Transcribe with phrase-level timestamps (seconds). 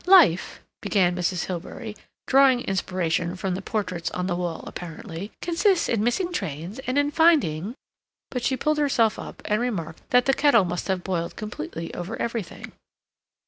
[0.07, 1.45] "Life," began Mrs.
[1.45, 1.95] Hilbery,
[2.25, 7.11] drawing inspiration from the portraits on the wall apparently, "consists in missing trains and in
[7.11, 7.75] finding—"
[8.31, 12.19] But she pulled herself up and remarked that the kettle must have boiled completely over
[12.19, 12.71] everything.